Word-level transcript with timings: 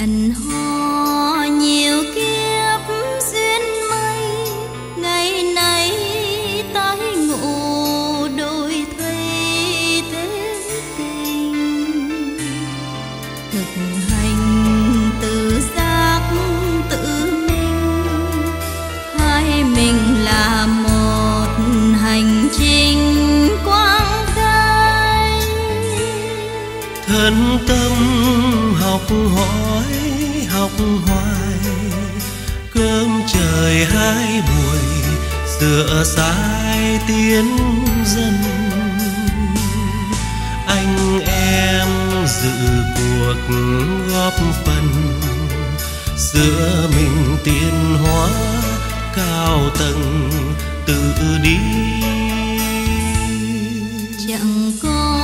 hạnh 0.00 0.30
hoa 0.30 0.69
thân 27.10 27.58
tâm 27.68 27.92
học 28.80 29.00
hỏi, 29.36 29.84
học 30.50 30.70
hoài. 31.06 31.58
Cơm 32.74 33.22
trời 33.32 33.84
hai 33.84 34.42
buổi, 34.42 34.78
sửa 35.60 36.04
sai 36.04 37.00
tiến 37.08 37.56
dân. 38.04 38.34
Anh 40.66 41.20
em 41.26 41.88
dự 42.26 42.82
cuộc 42.96 43.54
góp 44.12 44.34
phần 44.64 44.88
giữa 46.16 46.88
mình 46.96 47.36
tiến 47.44 47.96
hóa 48.02 48.30
cao 49.16 49.70
tầng, 49.78 50.30
tự 50.86 51.02
đi. 51.42 51.58
Chẳng 54.28 54.72
có 54.82 55.19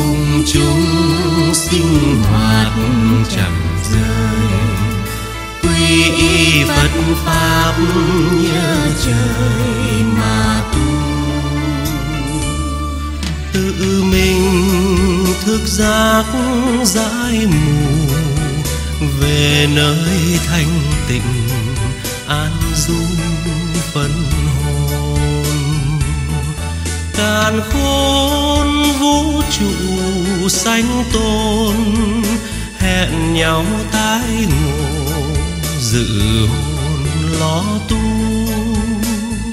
cùng 0.00 0.44
chúng 0.52 1.54
sinh 1.54 2.22
hoạt 2.22 2.72
chẳng 3.36 3.60
rời. 3.92 4.50
Quy 5.62 6.10
y 6.10 6.64
phật 6.64 6.90
pháp 7.24 7.74
nhớ 8.32 8.76
trời 9.04 10.02
mà 10.18 10.62
tu. 10.72 10.90
Tự 13.52 14.02
mình 14.12 15.24
thức 15.44 15.60
giác 15.66 16.24
giải 16.84 17.46
mù, 17.46 18.14
về 19.20 19.68
nơi 19.74 20.38
thanh 20.46 20.80
tịnh 21.08 21.48
an 22.28 22.52
du 22.76 23.02
phân 23.92 24.12
hồn. 24.32 26.00
Càn 27.16 27.60
khôn 27.72 28.59
trụ 29.50 30.48
sanh 30.48 31.04
tôn 31.12 31.76
hẹn 32.78 33.34
nhau 33.34 33.64
tái 33.92 34.46
ngộ 34.46 35.20
dự 35.80 36.06
hồn 36.46 37.04
lo 37.40 37.64
tu. 37.88 37.96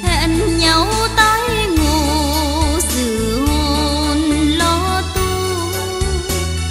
Hẹn 0.04 0.58
nhau 0.58 0.88
tái 1.16 1.68
ngộ 1.78 2.80
dự 2.90 3.46
hồn 3.48 4.20
lo 4.58 5.02
tu. 5.16 5.22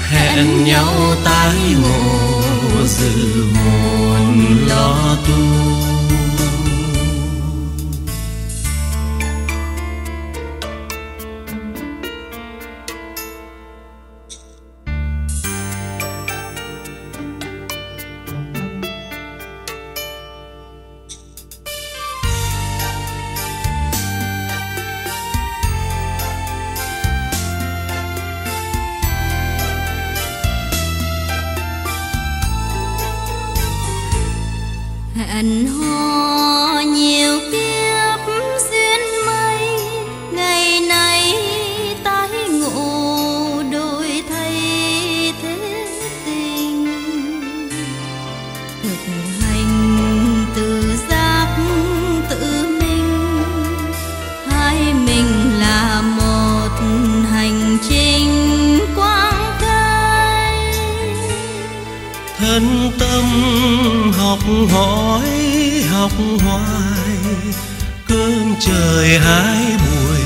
Hẹn 0.08 0.64
nhau 0.64 0.94
tái 1.24 1.56
ngộ 1.82 2.86
dự 2.86 3.44
hồn 3.54 4.56
lo 4.68 5.16
tu 5.26 5.95
hẹn 35.26 35.66
hò 35.66 36.65
thân 62.56 62.90
tâm 62.98 63.24
học 64.12 64.38
hỏi, 64.72 65.28
học 65.90 66.12
hoài. 66.44 67.16
Cơm 68.08 68.54
trời 68.60 69.18
hai 69.18 69.76
buổi 69.78 70.20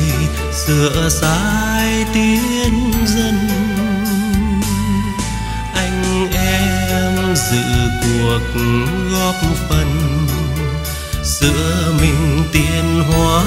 sửa 0.67 1.09
sai 1.09 2.05
tiến 2.15 2.93
dần 3.07 3.49
anh 5.75 6.27
em 6.35 7.35
dự 7.35 7.63
cuộc 8.03 8.61
góp 9.13 9.35
phần, 9.69 10.19
sửa 11.25 11.93
mình 12.01 12.43
tiến 12.53 13.03
hóa 13.13 13.45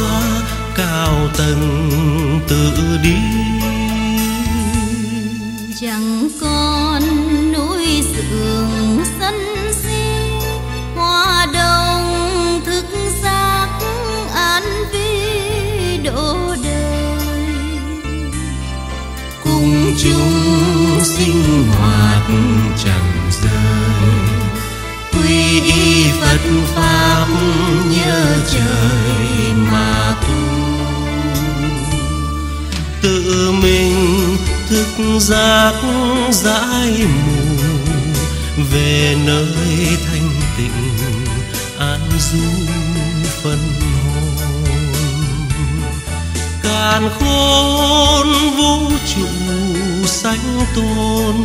cao 0.76 1.30
tầng 1.38 2.40
tự 2.48 2.98
đi. 3.04 3.53
Chúng 20.04 21.00
sinh 21.04 21.68
hoạt 21.72 22.28
chẳng 22.84 23.32
rời. 23.44 24.10
Quy 25.12 25.62
y 25.62 26.04
phật 26.22 26.42
pháp 26.76 27.28
nhớ 27.90 28.36
trời 28.52 29.54
mà 29.72 30.16
tu. 30.22 30.34
Tự 33.02 33.52
mình 33.52 34.38
thức 34.70 34.88
giác 35.20 35.74
giải 36.32 37.06
mù, 37.26 37.66
về 38.72 39.18
nơi 39.26 39.98
thanh 40.08 40.30
tịnh 40.58 40.90
an 41.80 42.10
du 42.20 42.40
phân 43.44 43.60
hồn. 43.80 44.64
Càn 46.64 47.10
khôn 47.20 48.28
vũ 48.58 48.92
trụ 49.16 49.28
sanh 50.24 50.66
tôn 50.76 51.36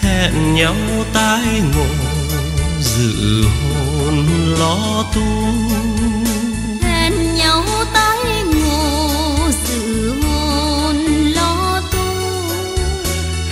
hẹn 0.00 0.54
nhau 0.54 0.76
tái 1.12 1.62
ngộ 1.74 1.86
dự 2.80 3.42
hồn 3.42 4.26
lo 4.58 5.04
tu 5.14 5.22
hẹn 6.82 7.34
nhau 7.34 7.64
tái 7.94 8.42
ngộ 8.44 9.48
dự 9.64 10.12
hồn 10.22 10.96
lo 11.34 11.80
tu 11.92 12.04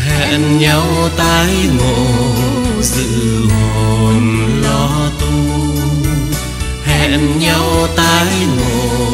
hẹn 0.06 0.58
nhau 0.58 0.86
tái 1.16 1.54
ngộ 1.78 1.96
dự 2.82 3.48
hồn 3.48 4.36
lo 4.62 5.10
tu 5.20 5.32
hẹn 6.84 7.38
nhau 7.38 7.88
tái 7.96 8.32
ngộ 8.56 9.13